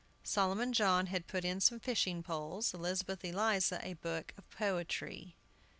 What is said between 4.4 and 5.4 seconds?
poetry.